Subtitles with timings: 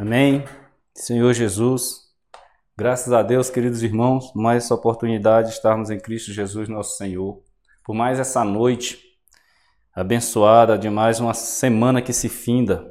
[0.00, 0.44] Amém.
[0.94, 2.08] Senhor Jesus,
[2.74, 7.42] graças a Deus, queridos irmãos, mais essa oportunidade de estarmos em Cristo Jesus, nosso Senhor,
[7.84, 8.98] por mais essa noite
[9.94, 12.90] abençoada de mais uma semana que se finda.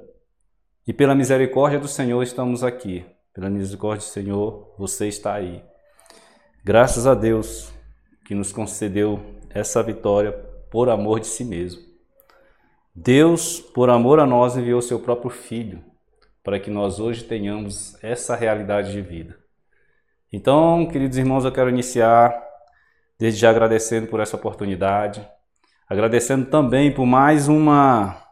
[0.85, 3.03] E pela misericórdia do Senhor estamos aqui.
[3.33, 5.63] Pela misericórdia do Senhor, você está aí.
[6.63, 7.73] Graças a Deus
[8.23, 9.19] que nos concedeu
[9.49, 10.31] essa vitória
[10.69, 11.81] por amor de si mesmo.
[12.93, 15.88] Deus, por amor a nós, enviou seu próprio Filho
[16.43, 19.37] para que nós hoje tenhamos essa realidade de vida.
[20.31, 22.39] Então, queridos irmãos, eu quero iniciar
[23.17, 25.27] desde já agradecendo por essa oportunidade,
[25.87, 28.25] agradecendo também por mais uma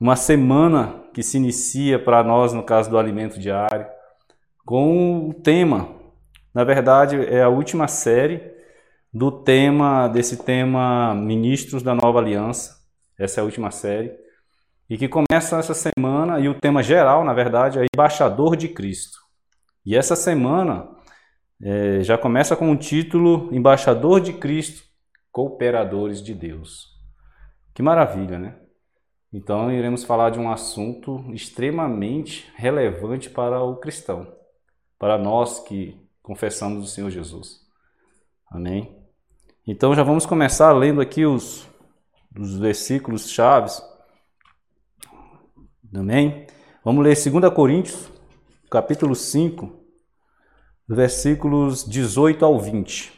[0.00, 3.86] uma semana que se inicia para nós no caso do alimento diário,
[4.66, 5.88] com o tema,
[6.52, 8.42] na verdade, é a última série
[9.12, 12.76] do tema desse tema Ministros da Nova Aliança.
[13.18, 14.23] Essa é a última série
[14.88, 19.18] e que começa essa semana, e o tema geral, na verdade, é Embaixador de Cristo.
[19.84, 20.88] E essa semana
[21.62, 24.84] é, já começa com o título Embaixador de Cristo,
[25.32, 26.94] Cooperadores de Deus.
[27.74, 28.56] Que maravilha, né?
[29.32, 34.32] Então iremos falar de um assunto extremamente relevante para o cristão,
[34.98, 37.60] para nós que confessamos o Senhor Jesus.
[38.48, 38.96] Amém?
[39.66, 41.66] Então já vamos começar lendo aqui os,
[42.38, 43.82] os versículos chaves
[45.96, 46.44] Amém?
[46.84, 48.10] Vamos ler 2 Coríntios,
[48.68, 49.70] capítulo 5,
[50.88, 53.12] versículos 18 ao 20.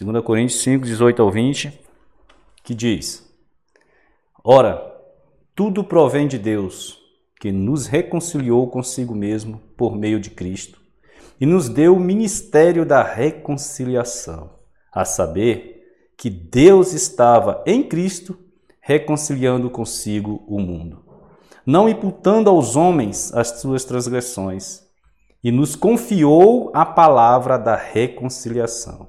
[0.00, 1.80] 2 Coríntios 5, 18 ao 20,
[2.64, 3.24] que diz:
[4.42, 4.82] Ora,
[5.54, 6.98] tudo provém de Deus,
[7.38, 10.80] que nos reconciliou consigo mesmo por meio de Cristo
[11.40, 14.58] e nos deu o ministério da reconciliação,
[14.90, 15.84] a saber,
[16.16, 18.45] que Deus estava em Cristo
[18.86, 21.04] reconciliando consigo o mundo,
[21.66, 24.82] não imputando aos homens as suas transgressões,
[25.42, 29.08] e nos confiou a palavra da reconciliação.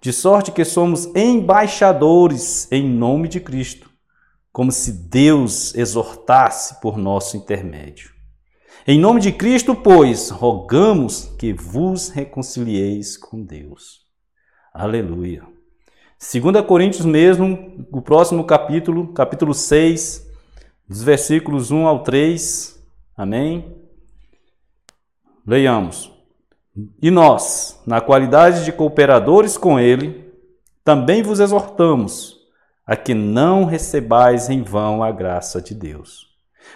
[0.00, 3.88] De sorte que somos embaixadores em nome de Cristo,
[4.52, 8.10] como se Deus exortasse por nosso intermédio.
[8.84, 14.00] Em nome de Cristo, pois, rogamos que vos reconcilieis com Deus.
[14.74, 15.53] Aleluia.
[16.32, 20.26] 2 Coríntios mesmo, o próximo capítulo, capítulo 6,
[20.88, 22.82] dos versículos 1 ao 3.
[23.14, 23.76] Amém?
[25.46, 26.10] Leiamos.
[27.00, 30.32] E nós, na qualidade de cooperadores com ele,
[30.82, 32.38] também vos exortamos
[32.86, 36.26] a que não recebais em vão a graça de Deus.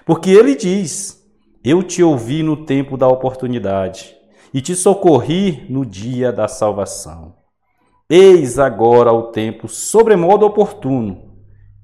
[0.05, 1.27] Porque ele diz:
[1.65, 4.15] Eu te ouvi no tempo da oportunidade
[4.53, 7.38] e te socorri no dia da salvação.
[8.11, 11.31] Eis agora o tempo sobremodo oportuno,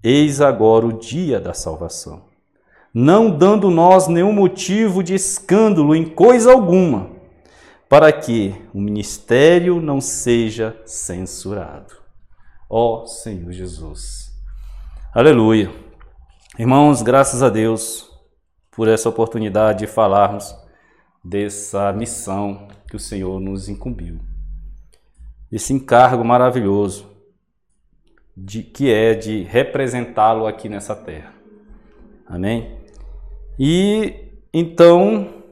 [0.02, 2.22] eis agora o dia da salvação.
[2.94, 7.10] Não dando nós nenhum motivo de escândalo em coisa alguma,
[7.90, 11.92] para que o ministério não seja censurado.
[12.70, 14.32] Ó oh, Senhor Jesus.
[15.12, 15.70] Aleluia.
[16.58, 18.10] Irmãos, graças a Deus
[18.70, 20.56] por essa oportunidade de falarmos
[21.22, 24.33] dessa missão que o Senhor nos incumbiu
[25.54, 27.08] esse encargo maravilhoso
[28.36, 31.32] de, que é de representá-lo aqui nessa terra.
[32.26, 32.76] Amém?
[33.56, 35.44] E então,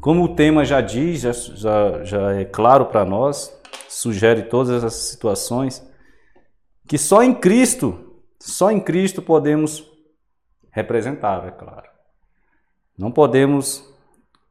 [0.00, 3.54] como o tema já diz, já, já, é claro para nós,
[3.86, 5.86] sugere todas essas situações,
[6.88, 9.86] que só em Cristo, só em Cristo podemos
[10.70, 11.90] representar, é claro.
[12.96, 13.86] Não podemos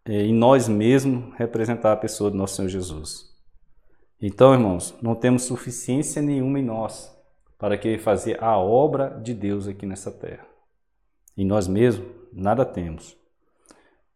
[0.05, 3.34] é, em nós mesmos representar a pessoa do nosso Senhor Jesus.
[4.21, 7.13] Então, irmãos, não temos suficiência nenhuma em nós
[7.57, 10.45] para que fazer a obra de Deus aqui nessa terra.
[11.37, 13.17] Em nós mesmos, nada temos.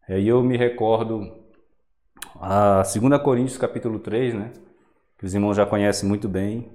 [0.08, 1.38] Aí eu me recordo
[2.36, 4.54] a 2 Coríntios capítulo 3, né?
[5.18, 6.72] Que os irmãos já conhecem muito bem,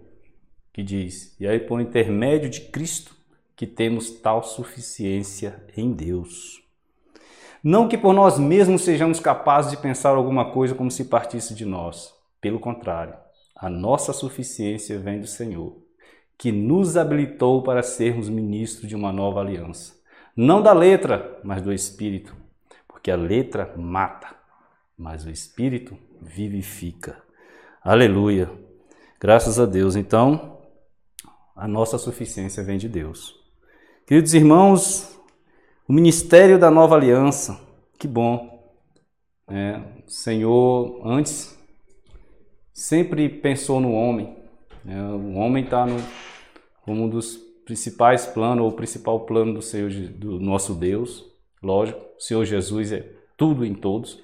[0.73, 3.17] que diz: "E aí por intermédio de Cristo
[3.56, 6.62] que temos tal suficiência em Deus."
[7.62, 11.65] Não que por nós mesmos sejamos capazes de pensar alguma coisa como se partisse de
[11.65, 12.13] nós,
[12.44, 13.14] pelo contrário,
[13.56, 15.79] a nossa suficiência vem do Senhor,
[16.37, 19.94] que nos habilitou para sermos ministros de uma nova aliança.
[20.37, 22.37] Não da letra, mas do Espírito,
[22.87, 24.29] porque a letra mata,
[24.94, 27.17] mas o Espírito vivifica.
[27.82, 28.50] Aleluia.
[29.19, 29.96] Graças a Deus.
[29.96, 30.58] Então,
[31.56, 33.43] a nossa suficiência vem de Deus.
[34.06, 35.19] Queridos irmãos,
[35.88, 37.58] o ministério da nova aliança,
[37.99, 38.70] que bom.
[39.49, 41.54] É, o Senhor, antes
[42.75, 44.37] sempre pensou no homem.
[44.85, 45.00] Né?
[45.00, 45.87] O homem está
[46.82, 51.25] como um dos principais planos, ou principal plano do Senhor, do nosso Deus.
[51.62, 54.23] lógico, o Senhor Jesus é tudo em todos.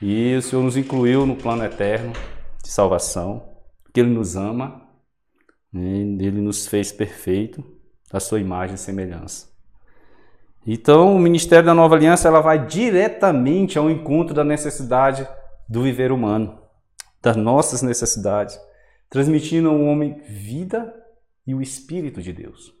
[0.00, 2.12] E o Senhor nos incluiu no plano eterno
[2.62, 3.42] de salvação,
[3.92, 4.86] que Ele nos ama,
[5.72, 5.98] né?
[6.20, 7.64] Ele nos fez perfeito,
[8.12, 9.48] a sua imagem e semelhança.
[10.66, 15.26] Então, o ministério da Nova Aliança ela vai diretamente ao encontro da necessidade
[15.68, 16.58] do viver humano,
[17.22, 18.58] das nossas necessidades,
[19.08, 20.94] transmitindo ao homem vida
[21.46, 22.74] e o Espírito de Deus.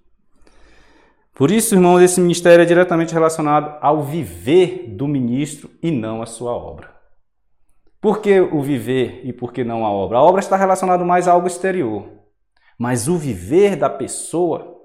[1.34, 6.26] Por isso, irmãos, esse ministério é diretamente relacionado ao viver do ministro e não à
[6.26, 6.92] sua obra.
[8.00, 10.18] Por que o viver e por que não a obra?
[10.18, 12.08] A obra está relacionada mais a algo exterior,
[12.76, 14.76] mas o viver da pessoa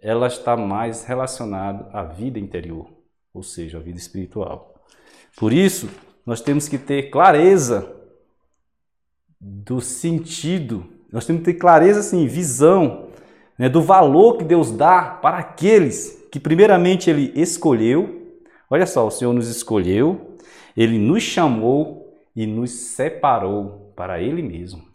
[0.00, 2.88] ela está mais relacionada à vida interior,
[3.34, 4.74] ou seja, à vida espiritual.
[5.36, 5.88] Por isso,
[6.24, 7.99] nós temos que ter clareza
[9.40, 13.08] do sentido, nós temos que ter clareza, assim, visão
[13.58, 18.38] né, do valor que Deus dá para aqueles que, primeiramente, Ele escolheu.
[18.68, 20.36] Olha só, o Senhor nos escolheu,
[20.76, 24.90] Ele nos chamou e nos separou para Ele mesmo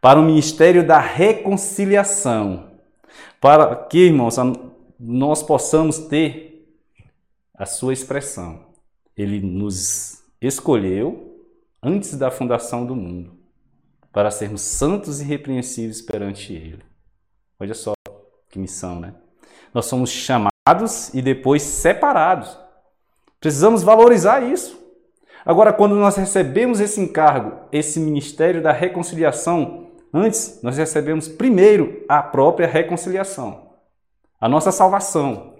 [0.00, 2.70] para o ministério da reconciliação
[3.40, 4.36] para que, irmãos,
[4.98, 6.66] nós possamos ter
[7.54, 8.66] a sua expressão.
[9.16, 11.38] Ele nos escolheu
[11.82, 13.39] antes da fundação do mundo
[14.12, 16.82] para sermos santos e irrepreensíveis perante Ele.
[17.58, 17.92] Olha só
[18.48, 19.14] que missão, né?
[19.72, 22.58] Nós somos chamados e depois separados.
[23.38, 24.78] Precisamos valorizar isso.
[25.44, 32.20] Agora, quando nós recebemos esse encargo, esse ministério da reconciliação, Antes, nós recebemos primeiro a
[32.20, 33.70] própria reconciliação,
[34.40, 35.54] a nossa salvação.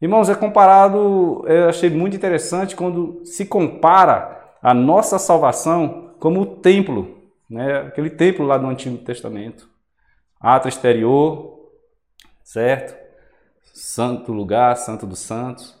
[0.00, 6.46] Irmãos, é comparado, eu achei muito interessante quando se compara a nossa salvação como o
[6.46, 7.15] templo,
[7.48, 7.80] né?
[7.80, 9.68] aquele templo lá do Antigo Testamento.
[10.40, 11.70] Ato exterior,
[12.42, 12.96] certo?
[13.72, 15.78] Santo lugar, santo dos santos.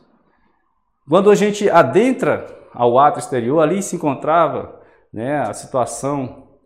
[1.08, 4.82] Quando a gente adentra ao ato exterior, ali se encontrava
[5.12, 6.58] né, a situação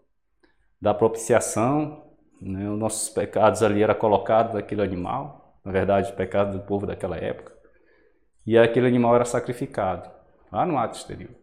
[0.81, 2.02] da propiciação,
[2.41, 2.69] né?
[2.69, 7.17] os nossos pecados ali eram colocados daquele animal, na verdade, o pecado do povo daquela
[7.17, 7.52] época,
[8.47, 10.11] e aquele animal era sacrificado,
[10.50, 11.35] lá no ato exterior.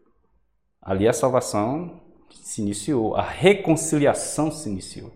[0.82, 2.02] Ali a salvação
[2.32, 5.12] se iniciou, a reconciliação se iniciou.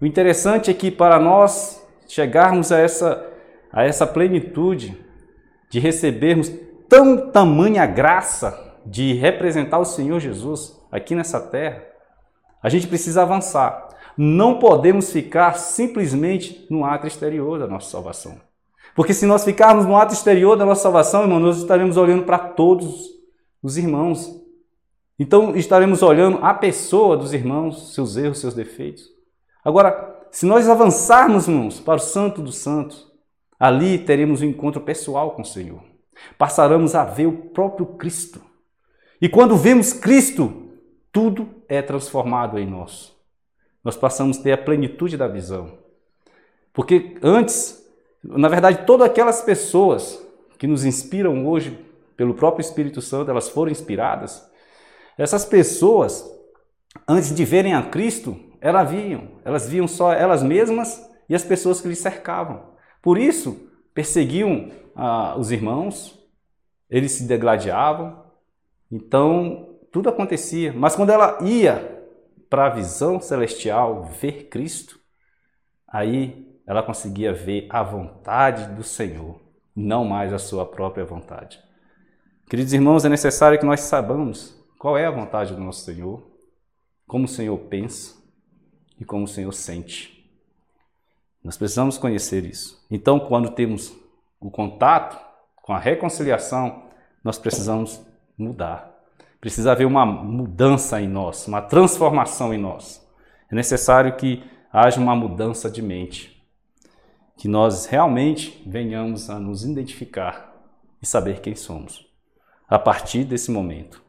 [0.00, 3.26] O interessante é que para nós chegarmos a essa,
[3.72, 4.98] a essa plenitude
[5.68, 6.50] de recebermos
[6.88, 11.84] tão tamanha graça de representar o Senhor Jesus aqui nessa terra,
[12.62, 13.88] a gente precisa avançar.
[14.16, 18.40] Não podemos ficar simplesmente no ato exterior da nossa salvação.
[18.94, 22.38] Porque se nós ficarmos no ato exterior da nossa salvação, irmão, nós estaremos olhando para
[22.38, 23.08] todos
[23.62, 24.39] os irmãos.
[25.20, 29.06] Então estaremos olhando a pessoa dos irmãos, seus erros, seus defeitos.
[29.62, 33.06] Agora, se nós avançarmos, irmãos, para o Santo dos Santos,
[33.58, 35.82] ali teremos um encontro pessoal com o Senhor.
[36.38, 38.40] Passaremos a ver o próprio Cristo.
[39.20, 40.70] E quando vemos Cristo,
[41.12, 43.14] tudo é transformado em nós.
[43.84, 45.76] Nós passamos a ter a plenitude da visão.
[46.72, 47.86] Porque antes,
[48.24, 50.18] na verdade, todas aquelas pessoas
[50.58, 51.78] que nos inspiram hoje
[52.16, 54.48] pelo próprio Espírito Santo, elas foram inspiradas.
[55.20, 56.24] Essas pessoas,
[57.06, 61.78] antes de verem a Cristo, elas viam, elas viam só elas mesmas e as pessoas
[61.78, 62.70] que lhes cercavam.
[63.02, 66.18] Por isso, perseguiam ah, os irmãos,
[66.88, 68.24] eles se degladiavam.
[68.90, 70.72] Então, tudo acontecia.
[70.72, 72.02] Mas quando ela ia
[72.48, 74.98] para a visão celestial, ver Cristo,
[75.86, 79.38] aí ela conseguia ver a vontade do Senhor,
[79.76, 81.60] não mais a sua própria vontade.
[82.48, 86.26] Queridos irmãos, é necessário que nós saibamos qual é a vontade do nosso Senhor,
[87.06, 88.14] como o Senhor pensa
[88.98, 90.26] e como o Senhor sente.
[91.44, 92.82] Nós precisamos conhecer isso.
[92.90, 93.94] Então, quando temos
[94.40, 95.22] o contato
[95.56, 96.84] com a reconciliação,
[97.22, 98.00] nós precisamos
[98.38, 98.90] mudar.
[99.38, 103.06] Precisa haver uma mudança em nós, uma transformação em nós.
[103.52, 106.42] É necessário que haja uma mudança de mente,
[107.36, 110.54] que nós realmente venhamos a nos identificar
[111.02, 112.08] e saber quem somos
[112.66, 114.08] a partir desse momento.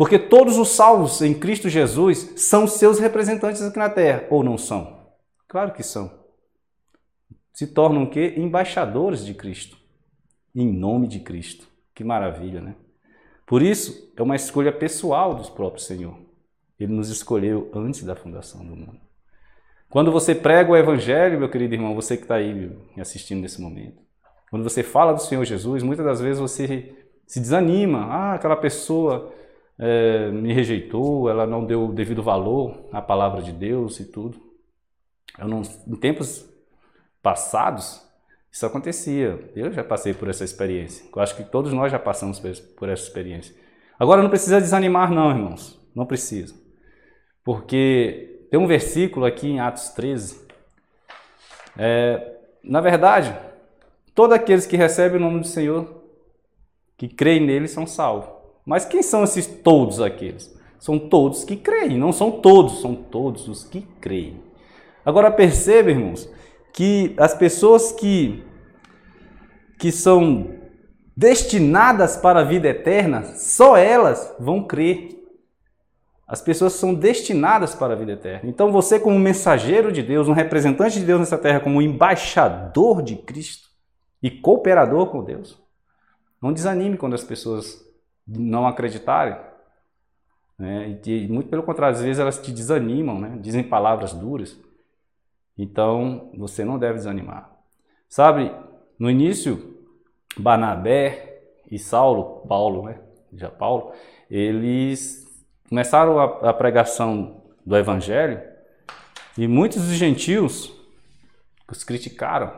[0.00, 4.56] Porque todos os salvos em Cristo Jesus são seus representantes aqui na terra, ou não
[4.56, 4.98] são?
[5.46, 6.10] Claro que são.
[7.52, 8.32] Se tornam o quê?
[8.38, 9.76] Embaixadores de Cristo.
[10.54, 11.68] Em nome de Cristo.
[11.94, 12.76] Que maravilha, né?
[13.46, 16.16] Por isso, é uma escolha pessoal do próprio Senhor.
[16.78, 18.98] Ele nos escolheu antes da fundação do mundo.
[19.90, 23.60] Quando você prega o Evangelho, meu querido irmão, você que está aí me assistindo nesse
[23.60, 24.00] momento,
[24.48, 28.06] quando você fala do Senhor Jesus, muitas das vezes você se desanima.
[28.06, 29.38] Ah, aquela pessoa
[29.82, 34.38] é, me rejeitou, ela não deu o devido valor à palavra de Deus e tudo.
[35.38, 36.46] Eu não, em tempos
[37.22, 38.06] passados,
[38.52, 39.50] Isso acontecia.
[39.56, 41.06] Eu já passei por essa experiência.
[41.14, 42.38] Eu acho que todos nós já passamos
[42.76, 43.54] por essa experiência.
[43.98, 45.80] Agora não precisa desanimar, não, irmãos.
[45.94, 46.54] Não precisa.
[47.44, 50.46] Porque tem um versículo aqui em Atos 13.
[51.78, 53.34] É, na verdade,
[54.14, 56.04] todos aqueles que recebem o nome do Senhor,
[56.98, 58.39] que creem nele, são salvos.
[58.70, 60.56] Mas quem são esses todos aqueles?
[60.78, 64.40] São todos que creem, não são todos, são todos os que creem.
[65.04, 66.30] Agora perceba, irmãos,
[66.72, 68.44] que as pessoas que,
[69.76, 70.54] que são
[71.16, 75.20] destinadas para a vida eterna, só elas vão crer.
[76.24, 78.48] As pessoas são destinadas para a vida eterna.
[78.48, 83.16] Então você, como mensageiro de Deus, um representante de Deus nessa terra, como embaixador de
[83.16, 83.68] Cristo
[84.22, 85.60] e cooperador com Deus,
[86.40, 87.89] não desanime quando as pessoas
[88.38, 89.36] não acreditarem.
[90.58, 91.00] Né?
[91.04, 93.38] E, muito pelo contrário, às vezes elas te desanimam, né?
[93.40, 94.58] dizem palavras duras.
[95.56, 97.50] Então você não deve desanimar.
[98.08, 98.52] Sabe,
[98.98, 99.78] no início,
[100.36, 103.00] Barnabé e Saulo, Paulo, né?
[103.32, 103.92] Já Paulo,
[104.30, 105.26] eles
[105.68, 108.42] começaram a, a pregação do evangelho
[109.38, 110.74] e muitos dos gentios
[111.70, 112.52] os criticaram,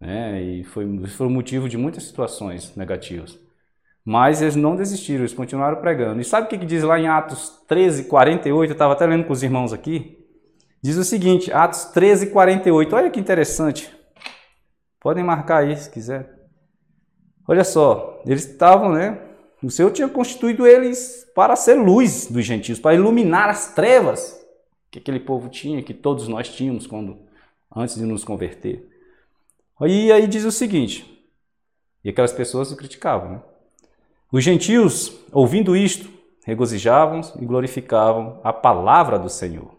[0.00, 0.40] né?
[0.40, 3.38] E foi, foi motivo de muitas situações negativas.
[4.04, 6.20] Mas eles não desistiram, eles continuaram pregando.
[6.20, 8.70] E sabe o que, diz lá em Atos 13, 48?
[8.70, 10.18] Eu estava até lendo com os irmãos aqui.
[10.82, 12.96] Diz o seguinte, Atos 13, 48.
[12.96, 13.94] Olha que interessante.
[15.00, 16.28] Podem marcar aí se quiser.
[17.46, 19.20] Olha só, eles estavam, né?
[19.62, 24.40] O Senhor tinha constituído eles para ser luz dos gentios, para iluminar as trevas
[24.90, 27.18] que aquele povo tinha, que todos nós tínhamos quando
[27.74, 28.88] antes de nos converter.
[29.80, 31.26] E aí diz o seguinte,
[32.04, 33.42] e aquelas pessoas o criticavam, né?
[34.32, 36.10] Os gentios, ouvindo isto,
[36.46, 39.76] regozijavam e glorificavam a palavra do Senhor.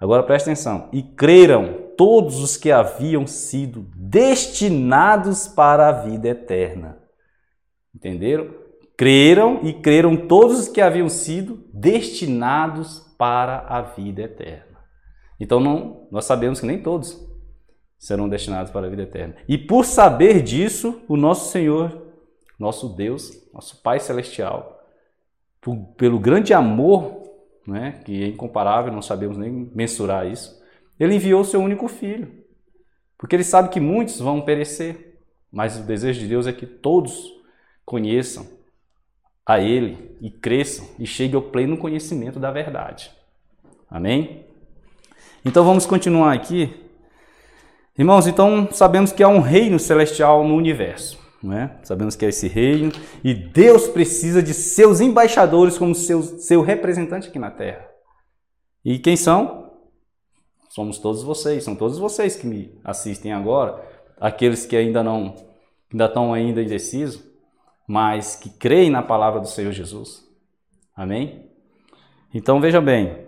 [0.00, 0.88] Agora presta atenção.
[0.92, 6.98] E creram todos os que haviam sido destinados para a vida eterna.
[7.94, 8.52] Entenderam?
[8.96, 14.78] Creram e creram todos os que haviam sido destinados para a vida eterna.
[15.38, 17.16] Então não, nós sabemos que nem todos
[17.96, 19.36] serão destinados para a vida eterna.
[19.48, 22.07] E por saber disso, o nosso Senhor
[22.58, 24.84] nosso Deus, nosso Pai Celestial,
[25.60, 27.22] por, pelo grande amor,
[27.66, 30.60] né, que é incomparável, não sabemos nem mensurar isso,
[30.98, 32.32] ele enviou o seu único filho.
[33.16, 35.18] Porque ele sabe que muitos vão perecer,
[35.50, 37.32] mas o desejo de Deus é que todos
[37.84, 38.46] conheçam
[39.44, 43.10] a Ele e cresçam e cheguem ao pleno conhecimento da verdade.
[43.90, 44.44] Amém?
[45.42, 46.84] Então vamos continuar aqui.
[47.96, 51.17] Irmãos, então sabemos que há um reino celestial no universo.
[51.44, 51.70] É?
[51.84, 52.90] Sabemos que é esse reino
[53.22, 57.88] e Deus precisa de seus embaixadores como seu, seu representante aqui na terra.
[58.84, 59.70] E quem são?
[60.68, 63.80] Somos todos vocês, são todos vocês que me assistem agora,
[64.20, 65.36] aqueles que ainda não
[65.92, 67.22] ainda estão ainda indecisos,
[67.86, 70.26] mas que creem na palavra do Senhor Jesus.
[70.94, 71.46] Amém?
[72.34, 73.26] Então veja bem,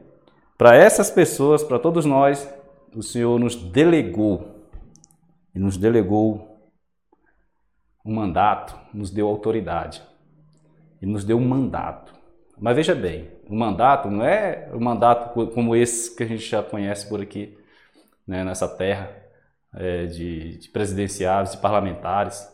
[0.59, 2.47] para essas pessoas, para todos nós,
[2.95, 4.67] o Senhor nos delegou
[5.55, 6.50] e nos delegou
[8.05, 10.03] um mandato, nos deu autoridade.
[11.01, 12.15] Ele nos deu um mandato.
[12.59, 16.63] Mas veja bem, o mandato não é um mandato como esse que a gente já
[16.63, 17.57] conhece por aqui,
[18.27, 19.11] né, nessa terra,
[19.75, 22.47] é, de, de presidenciáveis, de parlamentares,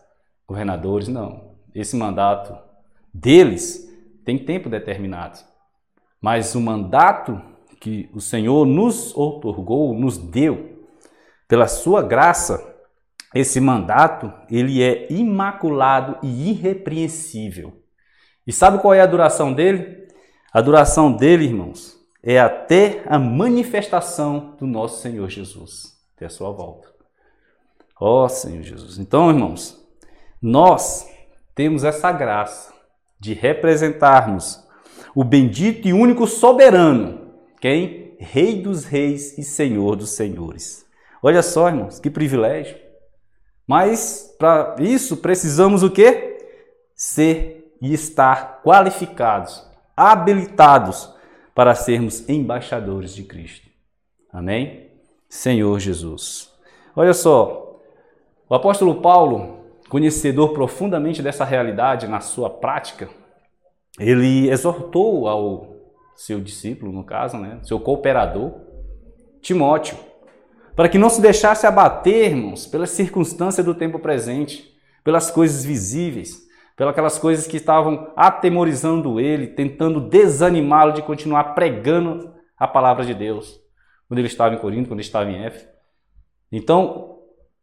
[0.46, 1.56] governadores, não.
[1.74, 2.56] Esse mandato
[3.12, 3.86] deles
[4.24, 5.38] tem tempo determinado.
[6.20, 7.40] Mas o mandato
[7.80, 10.86] que o Senhor nos otorgou, nos deu,
[11.48, 12.75] pela sua graça,
[13.38, 17.72] esse mandato, ele é imaculado e irrepreensível.
[18.46, 20.06] E sabe qual é a duração dele?
[20.52, 26.50] A duração dele, irmãos, é até a manifestação do nosso Senhor Jesus, até a sua
[26.50, 26.88] volta.
[28.00, 28.98] Ó oh, Senhor Jesus.
[28.98, 29.84] Então, irmãos,
[30.40, 31.08] nós
[31.54, 32.72] temos essa graça
[33.18, 34.64] de representarmos
[35.14, 38.14] o bendito e único soberano, quem?
[38.18, 40.86] Rei dos reis e Senhor dos senhores.
[41.22, 42.85] Olha só, irmãos, que privilégio.
[43.66, 46.38] Mas para isso precisamos o quê?
[46.94, 51.12] Ser e estar qualificados, habilitados
[51.54, 53.68] para sermos embaixadores de Cristo.
[54.32, 54.90] Amém?
[55.28, 56.52] Senhor Jesus.
[56.94, 57.80] Olha só,
[58.48, 63.08] o apóstolo Paulo, conhecedor profundamente dessa realidade na sua prática,
[63.98, 65.76] ele exortou ao
[66.14, 68.52] seu discípulo, no caso, né, seu cooperador,
[69.40, 69.96] Timóteo,
[70.76, 76.46] para que não se deixasse abater, irmãos, pelas circunstâncias do tempo presente, pelas coisas visíveis,
[76.76, 83.14] pelas aquelas coisas que estavam atemorizando ele, tentando desanimá-lo de continuar pregando a palavra de
[83.14, 83.58] Deus,
[84.06, 85.66] quando ele estava em Corinto, quando ele estava em Éfeso.
[86.52, 87.20] Então,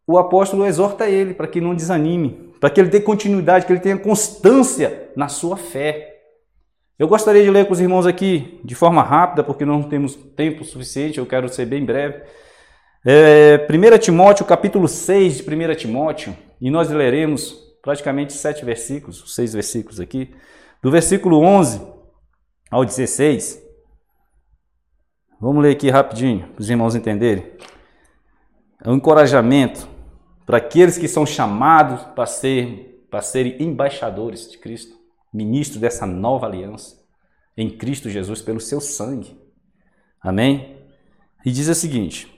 [0.08, 3.79] o apóstolo exorta ele para que não desanime, para que ele dê continuidade, que ele
[3.79, 6.22] tenha constância na sua fé.
[6.98, 10.63] Eu gostaria de ler com os irmãos aqui de forma rápida, porque não temos tempo
[10.63, 12.24] suficiente, eu quero ser bem breve.
[13.05, 19.51] É, 1 Timóteo, capítulo 6 de 1 Timóteo, e nós leremos praticamente sete versículos, seis
[19.51, 20.33] versículos aqui,
[20.81, 21.86] do versículo 11
[22.72, 23.62] ao 16.
[25.38, 27.51] Vamos ler aqui rapidinho, para os irmãos entenderem.
[28.81, 29.86] É um encorajamento
[30.45, 34.95] para aqueles que são chamados para, ser, para serem embaixadores de Cristo,
[35.33, 37.03] ministros dessa nova aliança
[37.57, 39.38] em Cristo Jesus pelo seu sangue.
[40.22, 40.77] Amém?
[41.45, 42.33] E diz o seguinte,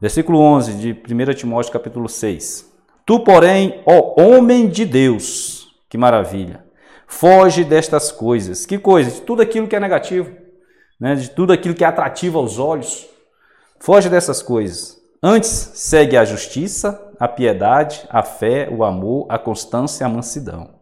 [0.00, 2.70] versículo 11 de 1 Timóteo capítulo 6.
[3.04, 6.64] Tu, porém, ó homem de Deus, que maravilha,
[7.06, 8.64] foge destas coisas.
[8.64, 9.14] Que coisas?
[9.14, 10.30] De tudo aquilo que é negativo,
[10.98, 11.14] né?
[11.14, 13.06] de tudo aquilo que é atrativo aos olhos.
[13.78, 14.98] Foge dessas coisas.
[15.22, 20.80] Antes, segue a justiça, a piedade, a fé, o amor, a constância e a mansidão.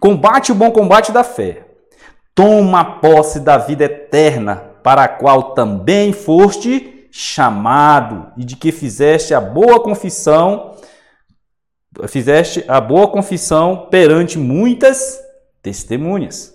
[0.00, 1.66] Combate o bom combate da fé.
[2.34, 9.32] Toma posse da vida eterna, para a qual também foste chamado, e de que fizeste
[9.32, 10.76] a boa confissão
[12.06, 15.18] fizeste a boa confissão perante muitas
[15.62, 16.54] testemunhas.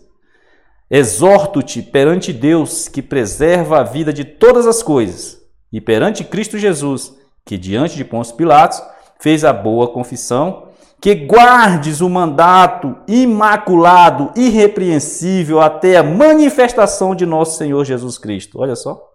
[0.90, 5.42] Exorto-te perante Deus, que preserva a vida de todas as coisas,
[5.72, 7.14] e perante Cristo Jesus,
[7.46, 8.84] que diante de Pôncio Pilatos
[9.20, 10.68] fez a boa confissão,
[11.02, 18.60] que guardes o mandato imaculado, irrepreensível até a manifestação de nosso Senhor Jesus Cristo.
[18.60, 19.11] Olha só.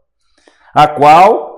[0.77, 1.57] A qual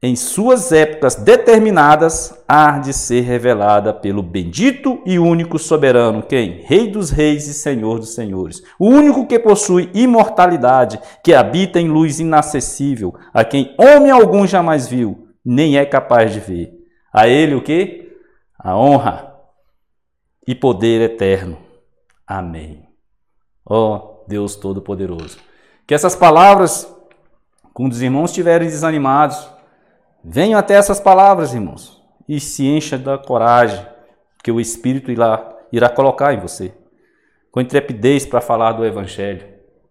[0.00, 6.60] em suas épocas determinadas, há de ser revelada pelo bendito e único soberano, quem?
[6.62, 8.62] Rei dos reis e Senhor dos senhores.
[8.78, 14.86] O único que possui imortalidade, que habita em luz inacessível, a quem homem algum jamais
[14.86, 16.72] viu, nem é capaz de ver.
[17.12, 18.16] A ele o que?
[18.56, 19.34] A honra
[20.46, 21.58] e poder eterno.
[22.24, 22.86] Amém.
[23.66, 25.36] Ó oh, Deus Todo-Poderoso.
[25.84, 26.86] Que essas palavras,
[27.72, 29.48] quando os irmãos estiverem desanimados,
[30.22, 33.84] Venham até essas palavras, irmãos, e se encha da coragem
[34.44, 36.72] que o Espírito irá, irá colocar em você,
[37.50, 39.46] com intrepidez para falar do Evangelho,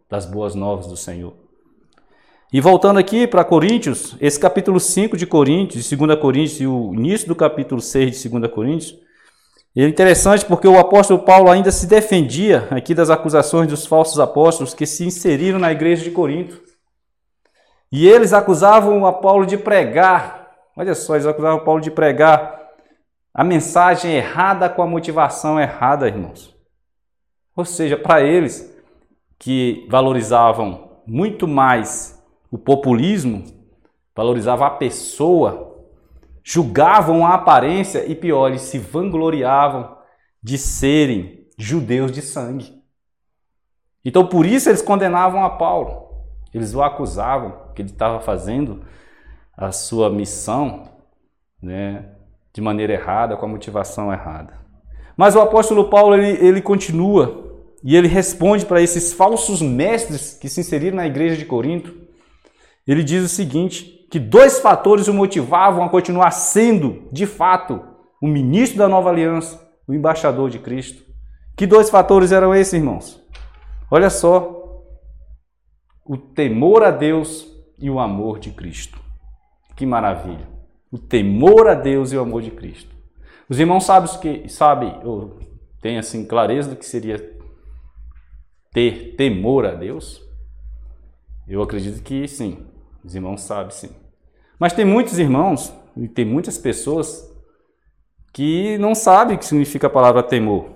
[0.07, 1.33] das boas novas do Senhor.
[2.53, 6.93] E voltando aqui para Coríntios, esse capítulo 5 de Coríntios, de 2 Coríntios, e o
[6.93, 8.97] início do capítulo 6 de 2 Coríntios,
[9.75, 14.73] é interessante porque o apóstolo Paulo ainda se defendia aqui das acusações dos falsos apóstolos
[14.73, 16.68] que se inseriram na igreja de Corinto.
[17.91, 22.59] E eles acusavam a Paulo de pregar, olha só, eles acusavam Paulo de pregar
[23.33, 26.55] a mensagem errada com a motivação errada, irmãos.
[27.55, 28.75] Ou seja, para eles
[29.37, 32.21] que valorizavam muito mais
[32.51, 33.43] o populismo,
[34.15, 35.85] valorizavam a pessoa,
[36.43, 39.97] julgavam a aparência e pior, eles se vangloriavam
[40.41, 42.81] de serem judeus de sangue.
[44.03, 46.08] Então por isso eles condenavam a Paulo.
[46.53, 48.83] Eles o acusavam que ele estava fazendo
[49.55, 50.89] a sua missão
[51.61, 52.05] né,
[52.53, 54.53] de maneira errada, com a motivação errada.
[55.15, 57.49] Mas o apóstolo Paulo ele, ele continua
[57.83, 61.93] e ele responde para esses falsos mestres que se inseriram na igreja de Corinto.
[62.87, 67.81] Ele diz o seguinte: que dois fatores o motivavam a continuar sendo, de fato,
[68.21, 71.03] o ministro da nova aliança, o embaixador de Cristo.
[71.55, 73.21] Que dois fatores eram esses, irmãos?
[73.91, 74.58] Olha só,
[76.09, 78.99] o temor a Deus e o amor de Cristo.
[79.75, 80.49] Que maravilha!
[80.91, 82.95] O temor a Deus e o amor de Cristo.
[83.47, 85.37] Os irmãos sabem que sabem ou
[85.79, 87.37] têm assim clareza do que seria
[88.73, 90.19] ter temor a Deus?
[91.47, 92.65] Eu acredito que sim.
[93.05, 93.91] Os irmãos sabem sim.
[94.59, 97.31] Mas tem muitos irmãos e tem muitas pessoas
[98.33, 100.71] que não sabem o que significa a palavra temor.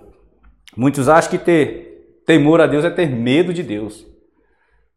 [0.77, 4.12] Muitos acham que ter temor a Deus é ter medo de Deus.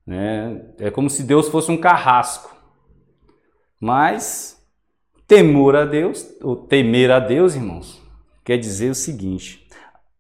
[0.07, 0.63] Né?
[0.79, 2.55] É como se Deus fosse um carrasco.
[3.81, 4.57] Mas
[5.27, 8.01] temor a Deus, ou temer a Deus, irmãos,
[8.45, 9.67] quer dizer o seguinte: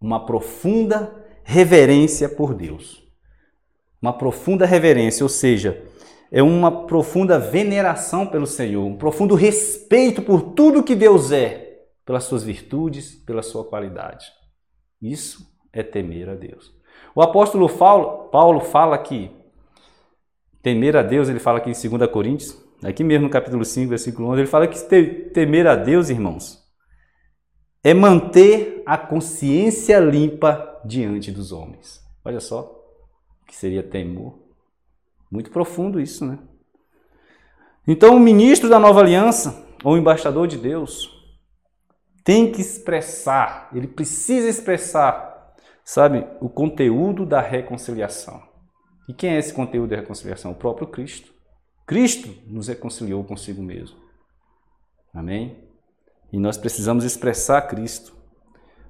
[0.00, 3.04] uma profunda reverência por Deus.
[4.02, 5.82] Uma profunda reverência, ou seja,
[6.30, 12.24] é uma profunda veneração pelo Senhor, um profundo respeito por tudo que Deus é, pelas
[12.24, 14.26] suas virtudes, pela sua qualidade.
[15.00, 16.74] Isso é temer a Deus.
[17.14, 19.30] O apóstolo Paulo, fala que
[20.66, 24.26] Temer a Deus, ele fala aqui em 2 Coríntios, aqui mesmo no capítulo 5, versículo
[24.30, 24.76] 11, ele fala que
[25.32, 26.60] temer a Deus, irmãos,
[27.84, 32.04] é manter a consciência limpa diante dos homens.
[32.24, 32.84] Olha só,
[33.46, 34.40] que seria temor.
[35.30, 36.36] Muito profundo isso, né?
[37.86, 41.08] Então, o ministro da nova aliança, ou embaixador de Deus,
[42.24, 48.45] tem que expressar, ele precisa expressar, sabe, o conteúdo da reconciliação.
[49.08, 50.52] E quem é esse conteúdo da reconciliação?
[50.52, 51.32] O próprio Cristo.
[51.86, 53.96] Cristo nos reconciliou consigo mesmo.
[55.14, 55.56] Amém?
[56.32, 58.14] E nós precisamos expressar Cristo.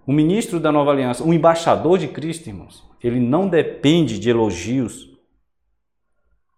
[0.06, 5.10] O ministro da nova aliança, o embaixador de Cristo, irmãos, ele não depende de elogios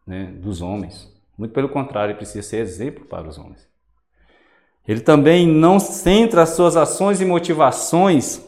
[0.07, 1.12] né, dos homens.
[1.37, 3.68] Muito pelo contrário, ele precisa ser exemplo para os homens.
[4.87, 8.42] Ele também não centra as suas ações e motivações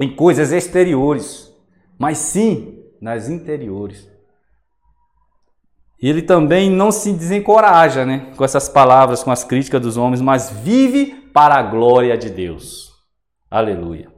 [0.00, 1.52] em coisas exteriores,
[1.98, 4.08] mas sim nas interiores.
[6.00, 10.50] Ele também não se desencoraja né, com essas palavras, com as críticas dos homens, mas
[10.50, 12.92] vive para a glória de Deus.
[13.50, 14.08] Aleluia.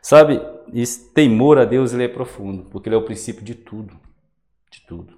[0.00, 0.40] Sabe,
[0.72, 3.94] esse temor a Deus ele é profundo, porque ele é o princípio de tudo.
[4.70, 5.14] De tudo.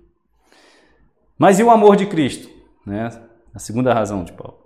[1.39, 2.49] Mas e o amor de Cristo?
[2.85, 3.09] Né?
[3.55, 4.59] A segunda razão de Paulo.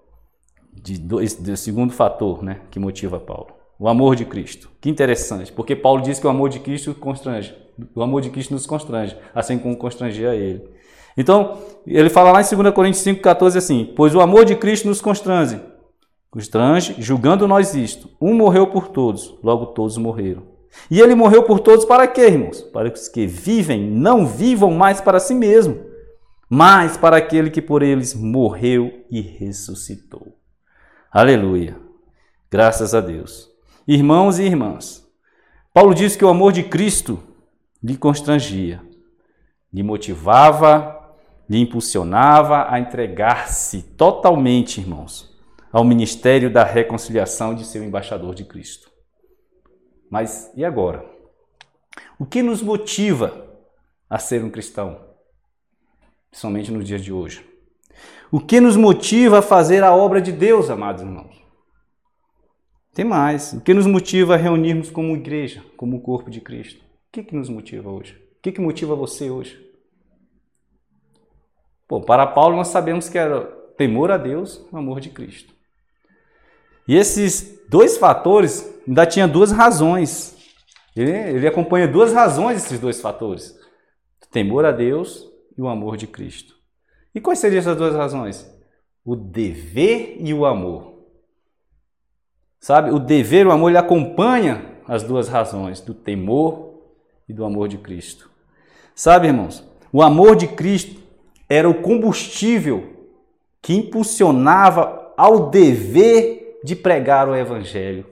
[0.72, 3.52] De dois, do segundo fator né, que motiva Paulo.
[3.78, 4.70] O amor de Cristo.
[4.80, 7.54] Que interessante, porque Paulo diz que o amor de Cristo constrange.
[7.94, 10.62] O amor de Cristo nos constrange, assim como constrangia ele.
[11.16, 15.00] Então, ele fala lá em 2 Coríntios 5,14 assim: Pois o amor de Cristo nos
[15.00, 15.60] constrange.
[16.30, 18.08] Constrange, julgando nós isto.
[18.20, 20.44] Um morreu por todos, logo todos morreram.
[20.90, 22.62] E ele morreu por todos para quê, irmãos?
[22.62, 25.84] Para que os que vivem não vivam mais para si mesmo,
[26.48, 30.38] mas para aquele que por eles morreu e ressuscitou.
[31.10, 31.76] Aleluia.
[32.50, 33.50] Graças a Deus.
[33.86, 35.06] Irmãos e irmãs,
[35.74, 37.18] Paulo diz que o amor de Cristo
[37.82, 38.80] lhe constrangia,
[39.72, 41.01] lhe motivava,
[41.52, 45.38] lhe impulsionava a entregar-se totalmente, irmãos,
[45.70, 48.90] ao ministério da reconciliação de seu embaixador de Cristo.
[50.10, 51.04] Mas e agora?
[52.18, 53.54] O que nos motiva
[54.08, 54.98] a ser um cristão?
[56.30, 57.46] Principalmente nos dias de hoje.
[58.30, 61.36] O que nos motiva a fazer a obra de Deus, amados irmãos?
[62.94, 63.52] Tem mais.
[63.52, 66.80] O que nos motiva a reunirmos como igreja, como corpo de Cristo?
[66.80, 68.14] O que, que nos motiva hoje?
[68.38, 69.61] O que, que motiva você hoje?
[71.92, 73.42] Bom, para Paulo nós sabemos que era
[73.76, 75.52] temor a Deus, o amor de Cristo.
[76.88, 80.34] E esses dois fatores ainda tinha duas razões.
[80.96, 83.54] Ele, ele acompanha duas razões esses dois fatores:
[84.30, 86.54] temor a Deus e o amor de Cristo.
[87.14, 88.50] E quais seriam essas duas razões?
[89.04, 90.94] O dever e o amor.
[92.58, 96.72] Sabe, o dever e o amor ele acompanha as duas razões, do temor
[97.28, 98.30] e do amor de Cristo.
[98.94, 101.01] Sabe, irmãos, o amor de Cristo
[101.52, 103.10] era o combustível
[103.60, 108.06] que impulsionava ao dever de pregar o Evangelho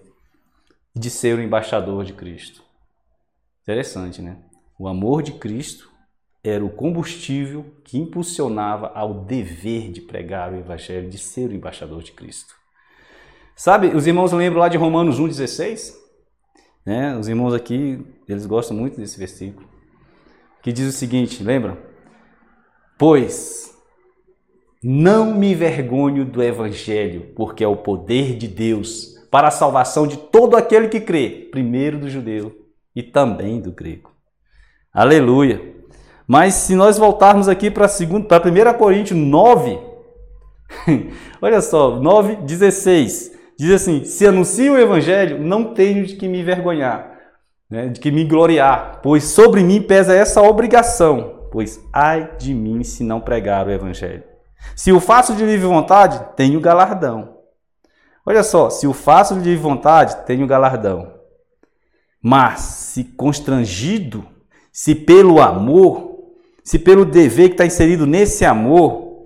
[0.94, 2.62] de ser o embaixador de Cristo.
[3.62, 4.36] Interessante, né?
[4.78, 5.90] O amor de Cristo
[6.44, 12.02] era o combustível que impulsionava ao dever de pregar o Evangelho, de ser o embaixador
[12.02, 12.54] de Cristo.
[13.56, 15.94] Sabe, os irmãos lembram lá de Romanos 1,16?
[16.84, 17.16] Né?
[17.16, 19.66] Os irmãos aqui, eles gostam muito desse versículo.
[20.62, 21.88] Que diz o seguinte, lembram?
[23.00, 23.74] Pois
[24.84, 30.18] não me vergonho do Evangelho, porque é o poder de Deus para a salvação de
[30.18, 32.54] todo aquele que crê, primeiro do judeu
[32.94, 34.10] e também do grego.
[34.92, 35.76] Aleluia!
[36.28, 39.78] Mas se nós voltarmos aqui para 1 Coríntios 9,
[41.40, 46.42] olha só, 9, 16, diz assim: Se anuncio o Evangelho, não tenho de que me
[46.42, 47.18] vergonhar,
[47.70, 52.82] né, de que me gloriar, pois sobre mim pesa essa obrigação pois ai de mim
[52.84, 54.24] se não pregar o evangelho.
[54.76, 57.36] Se o faço de livre vontade, tenho galardão.
[58.24, 61.12] Olha só, se o faço de livre vontade, tenho galardão.
[62.22, 64.26] Mas se constrangido,
[64.70, 66.10] se pelo amor,
[66.62, 69.24] se pelo dever que está inserido nesse amor,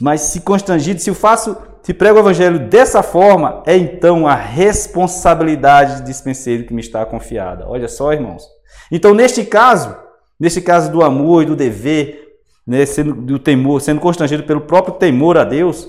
[0.00, 4.34] mas se constrangido, se o faço, se prego o evangelho dessa forma, é então a
[4.34, 7.68] responsabilidade de dispenseiro que me está confiada.
[7.68, 8.46] Olha só, irmãos.
[8.90, 9.96] Então, neste caso,
[10.42, 14.94] Nesse caso do amor e do dever, né, sendo, do temor, sendo constrangido pelo próprio
[14.94, 15.88] temor a Deus.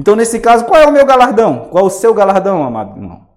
[0.00, 1.68] Então, nesse caso, qual é o meu galardão?
[1.68, 3.28] Qual é o seu galardão, amado irmão?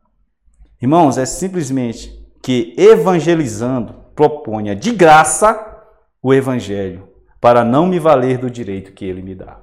[0.81, 5.83] Irmãos, é simplesmente que evangelizando proponha de graça
[6.23, 7.09] o evangelho
[7.41, 9.59] para não me valer do direito que ele me dá.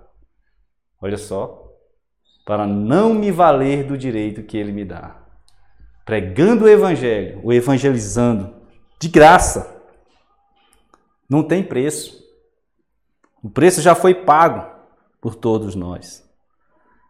[1.00, 1.66] Olha só,
[2.44, 5.16] para não me valer do direito que ele me dá.
[6.04, 8.54] Pregando o evangelho, o evangelizando
[9.00, 9.73] de graça,
[11.28, 12.22] não tem preço.
[13.42, 14.66] O preço já foi pago
[15.20, 16.24] por todos nós.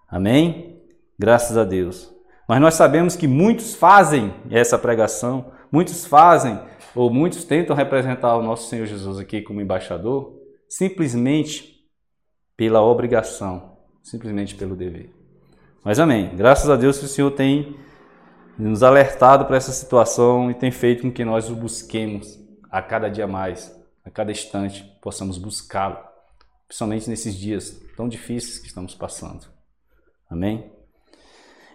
[0.08, 0.82] Amém?
[1.18, 2.12] Graças a Deus.
[2.48, 6.60] Mas nós sabemos que muitos fazem essa pregação, muitos fazem,
[6.94, 11.84] ou muitos tentam representar o nosso Senhor Jesus aqui como embaixador, simplesmente
[12.56, 15.12] pela obrigação, simplesmente pelo dever.
[15.82, 16.34] Mas amém.
[16.36, 17.76] Graças a Deus que o Senhor tem
[18.58, 22.38] nos alertado para essa situação e tem feito com que nós o busquemos
[22.70, 25.98] a cada dia mais, a cada instante, possamos buscá-lo,
[26.68, 29.46] principalmente nesses dias tão difíceis que estamos passando.
[30.30, 30.70] Amém?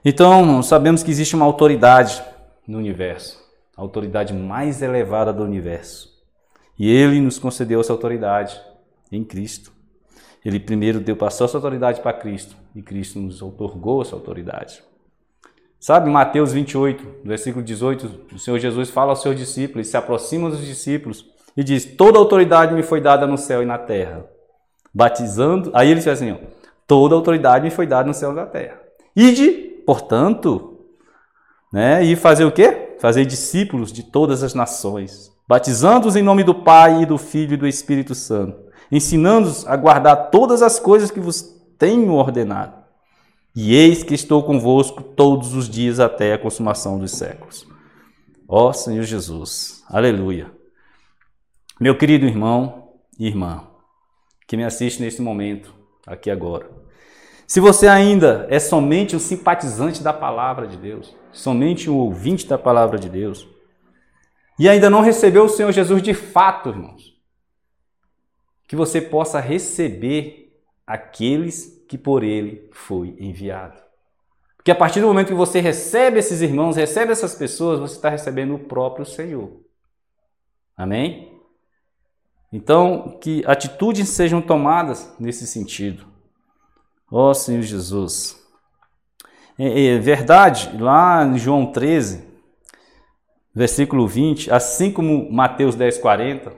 [0.05, 2.23] Então, sabemos que existe uma autoridade
[2.67, 3.43] no universo,
[3.75, 6.09] a autoridade mais elevada do universo.
[6.77, 8.61] E ele nos concedeu essa autoridade
[9.11, 9.73] em Cristo.
[10.45, 14.81] Ele primeiro deu, passou essa autoridade para Cristo e Cristo nos otorgou essa autoridade.
[15.79, 20.65] Sabe, Mateus 28, versículo 18, o Senhor Jesus fala aos seus discípulos, se aproxima dos
[20.65, 21.25] discípulos
[21.59, 24.25] e diz: Toda autoridade me foi dada no céu e na terra.
[24.93, 26.37] Batizando, aí ele diz assim: ó,
[26.87, 28.79] Toda autoridade me foi dada no céu e na terra.
[29.13, 29.51] Ide,
[29.85, 30.79] portanto,
[31.71, 32.95] né, e fazer o quê?
[33.01, 37.57] Fazer discípulos de todas as nações, batizando-os em nome do Pai e do Filho e
[37.57, 38.57] do Espírito Santo,
[38.89, 41.41] ensinando-os a guardar todas as coisas que vos
[41.77, 42.79] tenho ordenado.
[43.53, 47.67] E eis que estou convosco todos os dias até a consumação dos séculos.
[48.47, 50.58] Ó Senhor Jesus, aleluia.
[51.79, 53.65] Meu querido irmão e irmã,
[54.45, 55.73] que me assiste neste momento,
[56.05, 56.69] aqui agora.
[57.47, 62.57] Se você ainda é somente um simpatizante da palavra de Deus, somente um ouvinte da
[62.57, 63.47] palavra de Deus,
[64.59, 67.17] e ainda não recebeu o Senhor Jesus de fato, irmãos,
[68.67, 70.53] que você possa receber
[70.85, 73.79] aqueles que por ele foi enviado.
[74.57, 78.09] Porque a partir do momento que você recebe esses irmãos, recebe essas pessoas, você está
[78.09, 79.61] recebendo o próprio Senhor.
[80.75, 81.28] Amém?
[82.51, 86.05] Então, que atitudes sejam tomadas nesse sentido.
[87.11, 88.39] Ó oh, Senhor Jesus.
[89.57, 92.23] É, é, verdade, lá em João 13,
[93.53, 96.53] versículo 20, assim como Mateus 10, 40,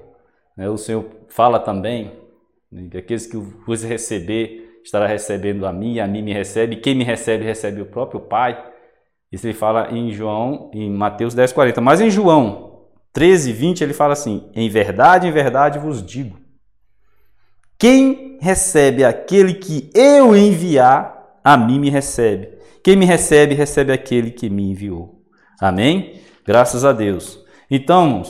[0.56, 2.12] né, o Senhor fala também
[2.72, 6.96] né, que aqueles que vos receber estará recebendo a mim, a mim me recebe, quem
[6.96, 8.72] me recebe, recebe o próprio Pai.
[9.32, 11.82] Isso ele fala em João, em Mateus 10, 40.
[11.82, 12.71] Mas em João
[13.14, 16.38] 13, 20, ele fala assim: Em verdade, em verdade vos digo,
[17.78, 22.60] quem recebe aquele que eu enviar, a mim me recebe.
[22.84, 25.22] Quem me recebe, recebe aquele que me enviou.
[25.60, 26.22] Amém?
[26.46, 27.40] Graças a Deus.
[27.70, 28.24] Então,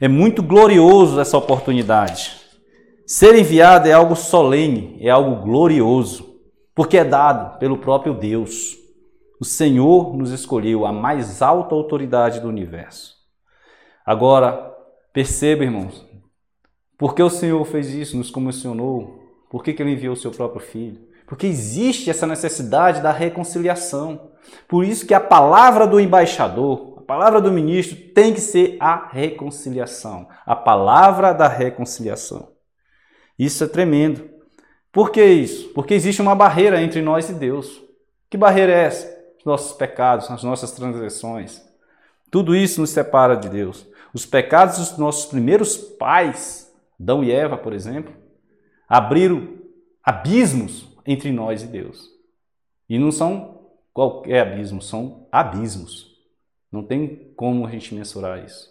[0.00, 2.36] é muito glorioso essa oportunidade.
[3.06, 6.40] Ser enviado é algo solene, é algo glorioso,
[6.74, 8.76] porque é dado pelo próprio Deus.
[9.40, 13.14] O Senhor nos escolheu a mais alta autoridade do universo.
[14.04, 14.74] Agora,
[15.12, 16.04] perceba, irmãos,
[16.98, 19.22] por que o Senhor fez isso, nos comissionou?
[19.50, 21.00] Por que, que Ele enviou o seu próprio Filho?
[21.26, 24.32] Porque existe essa necessidade da reconciliação.
[24.68, 29.08] Por isso que a palavra do embaixador, a palavra do ministro tem que ser a
[29.08, 30.28] reconciliação.
[30.44, 32.52] A palavra da reconciliação.
[33.38, 34.28] Isso é tremendo.
[34.92, 35.70] Por que isso?
[35.70, 37.82] Porque existe uma barreira entre nós e Deus.
[38.30, 39.06] Que barreira é essa?
[39.38, 41.62] Os nossos pecados, as nossas transgressões.
[42.30, 43.86] Tudo isso nos separa de Deus.
[44.14, 46.64] Os pecados dos nossos primeiros pais
[47.00, 48.14] Adão e Eva, por exemplo,
[48.88, 49.58] abriram
[50.02, 52.08] abismos entre nós e Deus.
[52.88, 53.60] E não são
[53.92, 56.14] qualquer abismo, são abismos.
[56.70, 58.70] Não tem como a gente mensurar isso.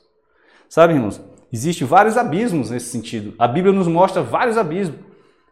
[0.70, 3.34] Sabe, irmãos, existem vários abismos nesse sentido.
[3.38, 5.00] A Bíblia nos mostra vários abismos.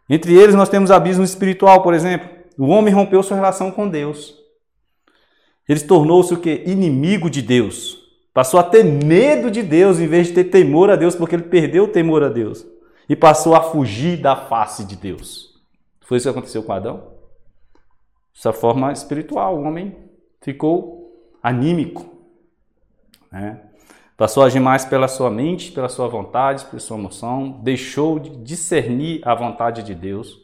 [0.10, 2.30] Entre eles nós temos abismo espiritual, por exemplo.
[2.58, 4.36] O homem rompeu sua relação com Deus.
[5.68, 6.64] Ele tornou-se o que?
[6.66, 8.01] Inimigo de Deus.
[8.34, 11.44] Passou a ter medo de Deus em vez de ter temor a Deus, porque ele
[11.44, 12.66] perdeu o temor a Deus.
[13.10, 15.62] E passou a fugir da face de Deus.
[16.02, 17.12] Foi isso que aconteceu com Adão?
[18.34, 20.10] Dessa forma espiritual, o homem
[20.42, 21.14] ficou
[21.44, 22.10] anímico.
[23.30, 23.62] Né?
[24.16, 27.60] Passou a agir mais pela sua mente, pela sua vontade, pela sua emoção.
[27.64, 30.40] Deixou de discernir a vontade de Deus,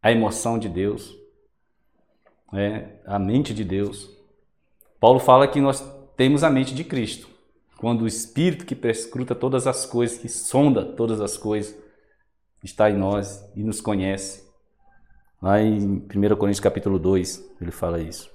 [0.00, 1.16] a emoção de Deus,
[2.52, 3.00] né?
[3.04, 4.16] a mente de Deus.
[5.00, 5.80] Paulo fala que nós
[6.18, 7.28] temos a mente de Cristo.
[7.78, 11.76] Quando o Espírito que prescruta todas as coisas, que sonda todas as coisas,
[12.62, 14.42] está em nós e nos conhece.
[15.40, 18.28] Lá em 1 Coríntios capítulo 2, ele fala isso.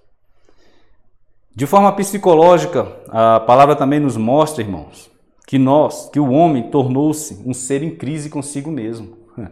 [1.53, 5.11] De forma psicológica, a palavra também nos mostra, irmãos,
[5.45, 9.17] que nós, que o homem tornou-se um ser em crise consigo mesmo.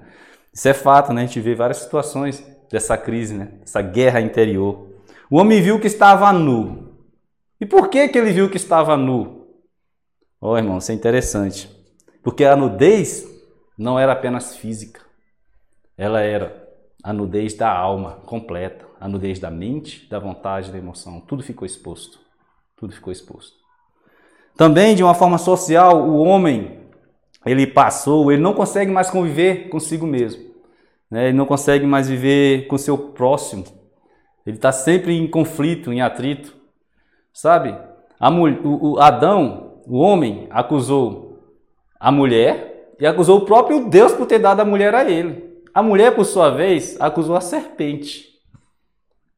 [0.53, 1.23] Isso é fato, né?
[1.23, 3.53] A gente vê várias situações dessa crise, né?
[3.61, 4.87] Essa guerra interior.
[5.29, 6.90] O homem viu que estava nu,
[7.61, 9.47] e por que, que ele viu que estava nu?
[10.41, 11.69] Oh, irmão, isso é interessante.
[12.23, 13.25] Porque a nudez
[13.77, 15.01] não era apenas física,
[15.97, 16.67] ela era
[17.03, 21.21] a nudez da alma completa, a nudez da mente, da vontade, da emoção.
[21.21, 22.19] Tudo ficou exposto.
[22.75, 23.55] Tudo ficou exposto.
[24.55, 26.79] Também, de uma forma social, o homem,
[27.45, 30.51] ele passou, ele não consegue mais conviver consigo mesmo.
[31.09, 31.29] Né?
[31.29, 33.65] Ele não consegue mais viver com seu próximo.
[34.45, 36.55] Ele está sempre em conflito, em atrito.
[37.33, 37.75] Sabe?
[38.19, 41.39] A, o, o Adão, o homem, acusou
[41.99, 45.51] a mulher e acusou o próprio Deus por ter dado a mulher a ele.
[45.73, 48.29] A mulher, por sua vez, acusou a serpente.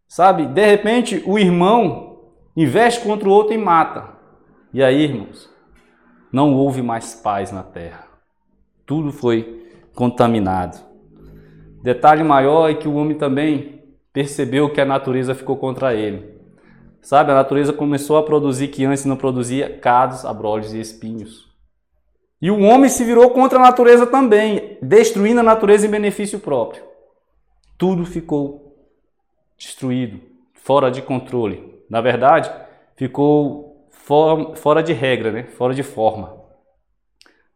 [0.07, 0.45] Sabe?
[0.45, 2.19] De repente, o irmão
[2.55, 4.09] investe contra o outro e mata.
[4.73, 5.49] E aí, irmãos,
[6.31, 8.07] não houve mais paz na terra.
[8.85, 9.63] Tudo foi
[9.95, 10.77] contaminado.
[11.83, 16.32] Detalhe maior é que o homem também percebeu que a natureza ficou contra ele.
[17.03, 21.51] Sabe, a natureza começou a produzir que antes não produzia cados, abrolhos e espinhos.
[22.41, 26.81] E o homem se virou contra a natureza também, destruindo a natureza em benefício próprio.
[27.77, 28.87] Tudo ficou
[29.57, 30.21] destruído,
[30.53, 31.77] fora de controle.
[31.89, 32.49] Na verdade,
[32.95, 35.43] ficou for, fora de regra, né?
[35.43, 36.41] fora de forma.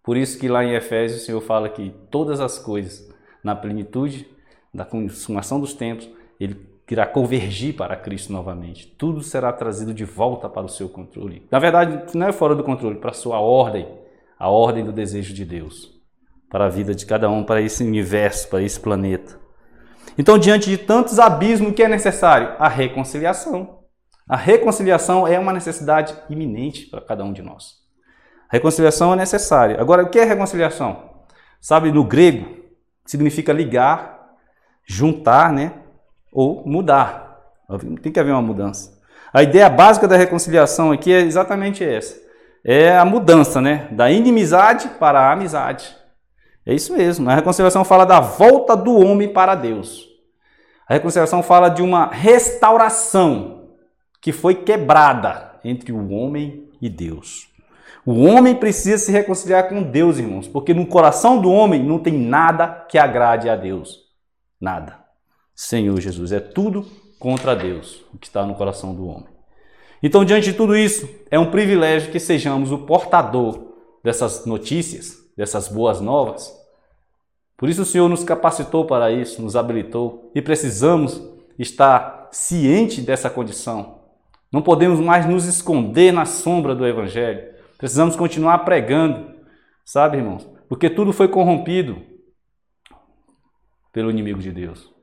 [0.03, 3.09] Por isso que lá em Efésios o Senhor fala que todas as coisas,
[3.41, 4.27] na plenitude
[4.73, 8.87] da consumação dos tempos, ele irá convergir para Cristo novamente.
[8.87, 11.45] Tudo será trazido de volta para o seu controle.
[11.51, 13.87] Na verdade, não é fora do controle, para a sua ordem
[14.39, 15.97] a ordem do desejo de Deus
[16.49, 19.39] para a vida de cada um, para esse universo, para esse planeta.
[20.17, 22.55] Então, diante de tantos abismos, o que é necessário?
[22.57, 23.79] A reconciliação.
[24.27, 27.75] A reconciliação é uma necessidade iminente para cada um de nós.
[28.49, 29.79] A reconciliação é necessária.
[29.79, 31.17] Agora, o que é reconciliação?
[31.59, 32.47] Sabe, no grego,
[33.05, 34.35] significa ligar,
[34.85, 35.73] juntar, né?
[36.31, 37.39] Ou mudar.
[38.01, 38.97] Tem que haver uma mudança.
[39.33, 42.27] A ideia básica da reconciliação aqui é exatamente essa
[42.69, 43.87] é a mudança, né?
[43.91, 45.95] Da inimizade para a amizade.
[46.65, 47.29] É isso mesmo.
[47.29, 50.05] A reconciliação fala da volta do homem para Deus.
[50.85, 53.69] A reconciliação fala de uma restauração
[54.21, 57.47] que foi quebrada entre o homem e Deus.
[58.05, 62.17] O homem precisa se reconciliar com Deus, irmãos, porque no coração do homem não tem
[62.17, 63.99] nada que agrade a Deus.
[64.59, 64.96] Nada.
[65.57, 66.85] Senhor Jesus, é tudo
[67.17, 69.27] contra Deus o que está no coração do homem.
[70.03, 75.67] Então, diante de tudo isso, é um privilégio que sejamos o portador dessas notícias, dessas
[75.67, 76.55] boas novas.
[77.57, 81.19] Por isso o Senhor nos capacitou para isso, nos habilitou e precisamos
[81.57, 84.01] estar ciente dessa condição.
[84.51, 87.51] Não podemos mais nos esconder na sombra do Evangelho.
[87.79, 89.33] Precisamos continuar pregando,
[89.83, 90.47] sabe, irmãos?
[90.69, 91.99] Porque tudo foi corrompido
[93.91, 94.95] pelo inimigo de Deus.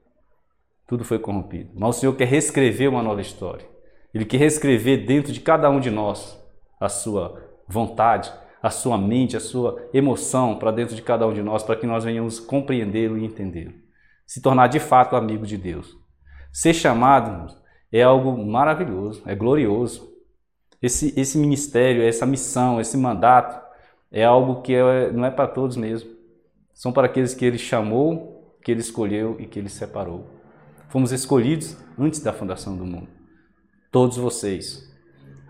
[0.86, 1.70] Tudo foi corrompido.
[1.74, 3.66] Mas o Senhor quer reescrever uma nova história.
[4.12, 6.38] Ele quer reescrever dentro de cada um de nós
[6.80, 11.42] a sua vontade, a sua mente, a sua emoção para dentro de cada um de
[11.42, 13.74] nós, para que nós venhamos compreendê-lo e entendê-lo.
[14.26, 15.96] Se tornar de fato amigo de Deus.
[16.52, 17.52] Ser chamado
[17.90, 20.12] é algo maravilhoso, é glorioso.
[20.80, 23.62] Esse, esse ministério, essa missão, esse mandato
[24.10, 26.10] é algo que é, não é para todos mesmo.
[26.72, 30.33] São para aqueles que ele chamou, que ele escolheu e que ele separou.
[30.94, 33.08] Fomos escolhidos antes da fundação do mundo
[33.90, 34.88] todos vocês.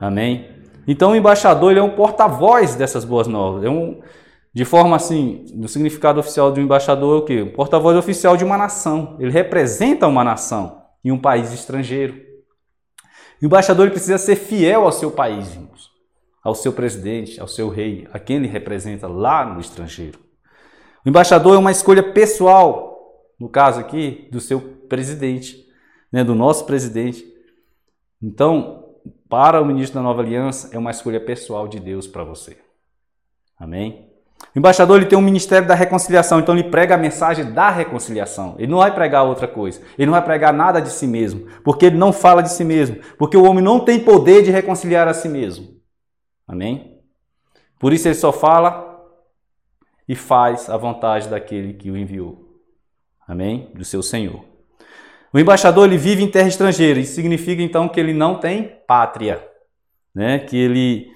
[0.01, 0.49] Amém?
[0.89, 3.63] Então o embaixador ele é um porta-voz dessas boas novas.
[3.63, 4.01] É um,
[4.55, 7.43] de forma assim, no significado oficial do embaixador é o quê?
[7.43, 9.19] Um porta-voz oficial de uma nação.
[9.21, 12.15] Ele representa uma nação em um país estrangeiro.
[13.43, 15.91] O embaixador ele precisa ser fiel ao seu país, irmãos,
[16.43, 20.19] ao seu presidente, ao seu rei, a quem ele representa lá no estrangeiro.
[21.05, 22.95] O embaixador é uma escolha pessoal,
[23.39, 25.67] no caso aqui, do seu presidente,
[26.13, 27.27] né, do nosso presidente.
[28.23, 28.95] Então,
[29.29, 32.57] para o ministro da Nova Aliança, é uma escolha pessoal de Deus para você.
[33.59, 34.09] Amém?
[34.55, 38.55] O embaixador ele tem um ministério da reconciliação, então ele prega a mensagem da reconciliação.
[38.57, 39.83] Ele não vai pregar outra coisa.
[39.99, 42.97] Ele não vai pregar nada de si mesmo, porque ele não fala de si mesmo,
[43.19, 45.75] porque o homem não tem poder de reconciliar a si mesmo.
[46.47, 47.01] Amém?
[47.81, 48.95] Por isso ele só fala
[50.09, 52.63] e faz a vontade daquele que o enviou.
[53.27, 53.73] Amém?
[53.75, 54.54] Do seu Senhor.
[55.35, 59.45] O embaixador ele vive em terra estrangeira, isso significa então que ele não tem pátria,
[60.15, 60.39] né?
[60.39, 61.11] que ele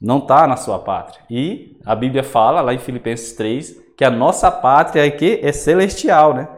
[0.00, 1.22] não está na sua pátria.
[1.28, 6.32] E a Bíblia fala lá em Filipenses 3 que a nossa pátria aqui é celestial,
[6.32, 6.48] né?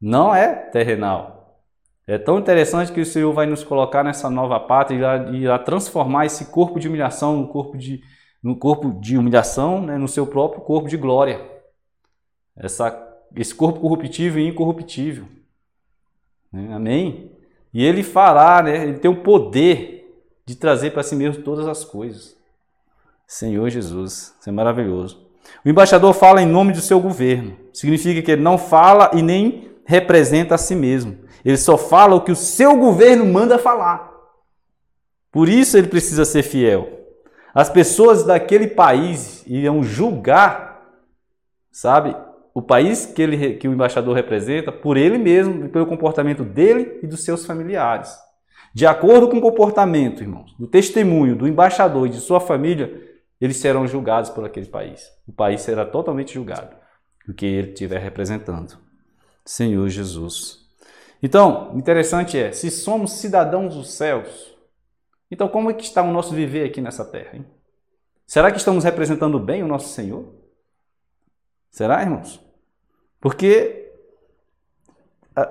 [0.00, 1.60] não é terrenal.
[2.06, 6.24] É tão interessante que o Senhor vai nos colocar nessa nova pátria e a, transformar
[6.24, 8.00] esse corpo de humilhação no corpo de,
[8.42, 9.98] no corpo de humilhação, né?
[9.98, 11.46] no seu próprio corpo de glória.
[12.56, 12.98] Essa,
[13.36, 15.41] esse corpo corruptível e incorruptível.
[16.52, 16.72] Né?
[16.74, 17.30] Amém?
[17.72, 18.84] E ele fará, né?
[18.84, 20.02] ele tem o poder
[20.44, 22.36] de trazer para si mesmo todas as coisas.
[23.26, 25.26] Senhor Jesus, isso é maravilhoso.
[25.64, 27.56] O embaixador fala em nome do seu governo.
[27.72, 31.18] Significa que ele não fala e nem representa a si mesmo.
[31.44, 34.12] Ele só fala o que o seu governo manda falar.
[35.30, 37.00] Por isso ele precisa ser fiel.
[37.54, 40.82] As pessoas daquele país irão julgar,
[41.70, 42.14] sabe,
[42.54, 47.06] o país que, ele, que o embaixador representa por ele mesmo, pelo comportamento dele e
[47.06, 48.14] dos seus familiares.
[48.74, 53.56] De acordo com o comportamento, irmãos, do testemunho do embaixador e de sua família, eles
[53.56, 55.10] serão julgados por aquele país.
[55.26, 56.76] O país será totalmente julgado,
[57.28, 58.78] o que ele estiver representando.
[59.44, 60.60] Senhor Jesus.
[61.22, 64.54] Então, interessante é, se somos cidadãos dos céus,
[65.30, 67.30] então como é que está o nosso viver aqui nessa terra?
[67.34, 67.46] Hein?
[68.26, 70.41] Será que estamos representando bem o nosso Senhor?
[71.72, 72.38] Será, irmãos?
[73.18, 73.90] Porque
[75.34, 75.48] a,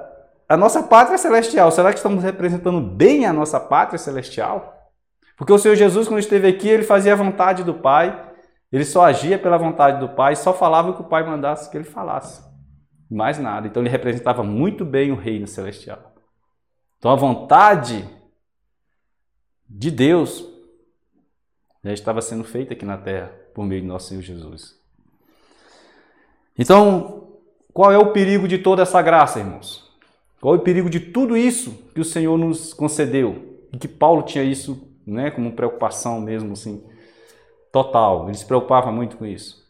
[0.49, 4.93] a nossa pátria celestial, será que estamos representando bem a nossa pátria celestial?
[5.35, 8.31] Porque o Senhor Jesus, quando esteve aqui, ele fazia a vontade do Pai,
[8.71, 11.75] ele só agia pela vontade do Pai, só falava o que o Pai mandasse que
[11.75, 12.43] ele falasse.
[13.09, 13.67] Mais nada.
[13.67, 16.13] Então ele representava muito bem o reino celestial.
[16.99, 18.07] Então a vontade
[19.67, 20.45] de Deus
[21.83, 24.80] já estava sendo feita aqui na terra por meio de nosso Senhor Jesus.
[26.61, 27.39] Então,
[27.73, 29.89] qual é o perigo de toda essa graça, irmãos?
[30.39, 33.57] Qual é o perigo de tudo isso que o Senhor nos concedeu?
[33.73, 36.83] E que Paulo tinha isso né, como preocupação mesmo, assim,
[37.71, 38.27] total.
[38.27, 39.67] Ele se preocupava muito com isso.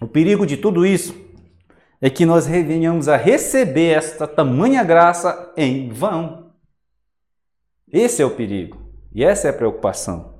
[0.00, 1.14] O perigo de tudo isso
[2.00, 6.50] é que nós venhamos a receber esta tamanha graça em vão.
[7.92, 8.78] Esse é o perigo.
[9.14, 10.32] E essa é a preocupação.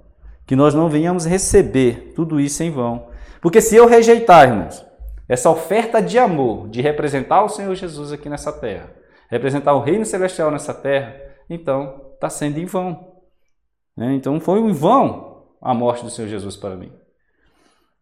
[0.47, 3.11] Que nós não venhamos receber tudo isso em vão.
[3.43, 4.91] Porque se eu rejeitar, irmãos,
[5.29, 8.91] essa oferta de amor, de representar o Senhor Jesus aqui nessa terra,
[9.31, 11.15] representar o reino celestial nessa terra,
[11.49, 13.13] então está sendo em vão.
[13.97, 14.15] Né?
[14.15, 16.93] Então foi em vão a morte do Senhor Jesus para mim.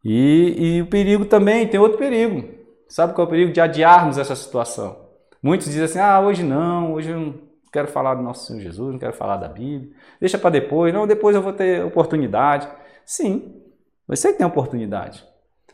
[0.05, 2.49] E, e, o perigo também, tem outro perigo.
[2.89, 5.11] Sabe qual é o perigo de adiarmos essa situação?
[5.43, 7.35] Muitos dizem assim: ah, hoje não, hoje eu não
[7.71, 11.07] quero falar do nosso Senhor Jesus, não quero falar da Bíblia, deixa para depois, não,
[11.07, 12.69] depois eu vou ter oportunidade.
[13.05, 13.63] Sim,
[14.09, 15.25] você tem oportunidade.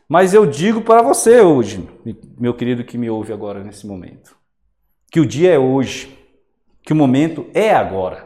[0.07, 1.87] Mas eu digo para você hoje,
[2.39, 4.37] meu querido que me ouve agora nesse momento,
[5.11, 6.17] que o dia é hoje,
[6.81, 8.25] que o momento é agora.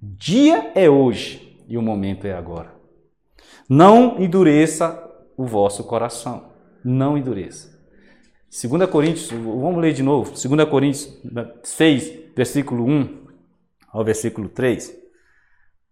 [0.00, 2.74] Dia é hoje e o momento é agora.
[3.68, 6.50] Não endureça o vosso coração.
[6.84, 7.72] Não endureça.
[8.50, 10.32] 2 Coríntios, vamos ler de novo.
[10.32, 11.22] 2 Coríntios
[11.62, 13.26] 6, versículo 1
[13.92, 14.94] ao versículo 3,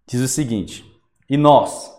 [0.06, 0.84] diz o seguinte:
[1.28, 1.90] E nós,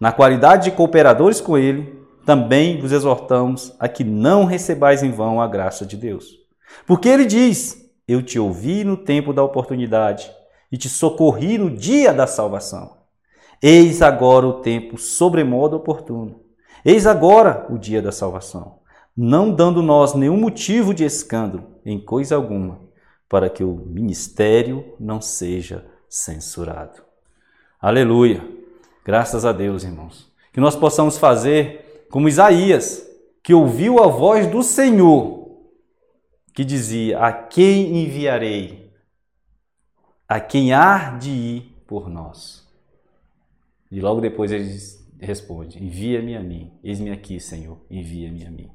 [0.00, 5.40] na qualidade de cooperadores com ele, também vos exortamos a que não recebais em vão
[5.40, 6.38] a graça de Deus.
[6.86, 10.30] Porque ele diz: Eu te ouvi no tempo da oportunidade
[10.72, 12.98] e te socorri no dia da salvação.
[13.62, 16.40] Eis agora o tempo sobremodo oportuno.
[16.82, 18.78] Eis agora o dia da salvação,
[19.14, 22.80] não dando nós nenhum motivo de escândalo em coisa alguma,
[23.28, 27.02] para que o ministério não seja censurado.
[27.78, 28.59] Aleluia!
[29.10, 30.30] Graças a Deus, irmãos.
[30.52, 33.04] Que nós possamos fazer como Isaías,
[33.42, 35.50] que ouviu a voz do Senhor,
[36.54, 38.94] que dizia: A quem enviarei?
[40.28, 42.64] A quem há de ir por nós?
[43.90, 44.72] E logo depois ele
[45.18, 46.72] responde: Envia-me a mim.
[46.80, 47.84] Eis-me aqui, Senhor.
[47.90, 48.70] Envia-me a mim.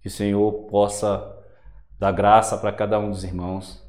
[0.00, 1.38] Que o Senhor possa
[1.98, 3.86] dar graça para cada um dos irmãos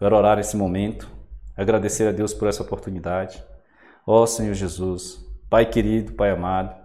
[0.00, 1.08] para orar esse momento,
[1.56, 3.40] agradecer a Deus por essa oportunidade.
[4.06, 6.80] Ó Senhor Jesus, Pai querido, Pai amado,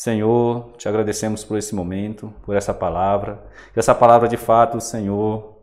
[0.00, 3.38] Senhor, te agradecemos por esse momento, por essa palavra.
[3.74, 5.60] Que essa palavra de fato, Senhor,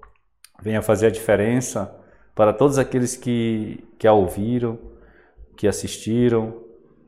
[0.61, 1.91] venha fazer a diferença
[2.35, 4.77] para todos aqueles que, que a ouviram,
[5.55, 6.53] que assistiram.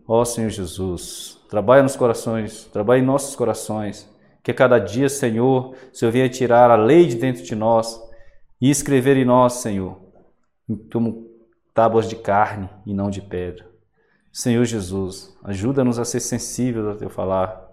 [0.07, 4.09] Ó Senhor Jesus, trabalha nos corações, trabalha em nossos corações.
[4.41, 8.01] Que a cada dia, Senhor, o Senhor venha tirar a lei de dentro de nós
[8.59, 9.99] e escrever em nós, Senhor,
[10.91, 11.29] como
[11.75, 13.68] tábuas de carne e não de pedra.
[14.31, 17.67] Senhor Jesus, ajuda-nos a ser sensíveis ao teu falar.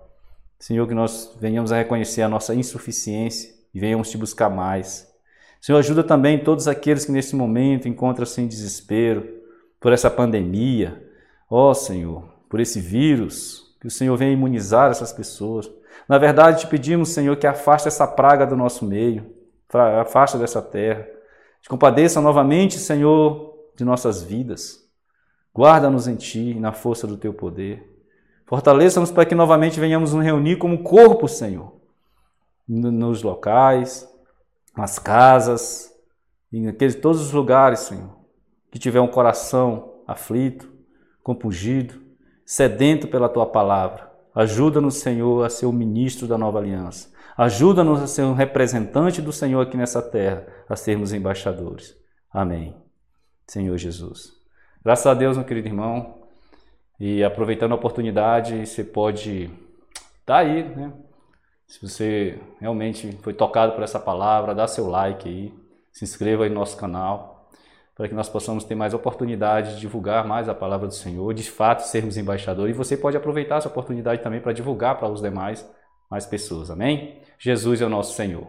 [0.59, 5.13] Senhor, que nós venhamos a reconhecer a nossa insuficiência e venhamos te buscar mais.
[5.61, 9.29] Senhor, ajuda também todos aqueles que nesse momento encontram-se em desespero
[9.79, 11.05] por essa pandemia.
[11.51, 15.71] Ó oh, Senhor, por esse vírus, que o Senhor venha imunizar essas pessoas.
[16.09, 19.31] Na verdade, te pedimos, Senhor, que afaste essa praga do nosso meio,
[20.01, 21.07] afaste dessa terra.
[21.61, 24.86] Te compadeça novamente, Senhor, de nossas vidas.
[25.57, 27.91] Guarda-nos em Ti, na força do Teu poder.
[28.45, 31.73] Fortaleça-nos para que novamente venhamos nos reunir como corpo, Senhor,
[32.69, 34.07] nos locais,
[34.77, 35.91] nas casas,
[36.53, 38.19] em aqueles, todos os lugares, Senhor,
[38.71, 40.71] que tiver um coração aflito,
[41.23, 42.03] compungido,
[42.45, 44.13] sedento pela Tua palavra.
[44.35, 47.11] Ajuda-nos, Senhor, a ser o ministro da nova aliança.
[47.35, 51.97] Ajuda-nos a ser um representante do Senhor aqui nessa terra, a sermos embaixadores.
[52.31, 52.77] Amém.
[53.47, 54.36] Senhor Jesus.
[54.87, 56.15] Graças a Deus, meu querido irmão.
[57.01, 59.51] E aproveitando a oportunidade, você pode
[59.97, 60.93] estar tá aí, né?
[61.67, 65.53] Se você realmente foi tocado por essa palavra, dá seu like aí,
[65.91, 67.51] se inscreva aí no nosso canal,
[67.97, 71.51] para que nós possamos ter mais oportunidade de divulgar mais a palavra do Senhor, de
[71.51, 72.73] fato sermos embaixadores.
[72.73, 75.69] E você pode aproveitar essa oportunidade também para divulgar para os demais
[76.09, 76.71] mais pessoas.
[76.71, 77.21] Amém?
[77.41, 78.47] Jesus é o nosso Senhor.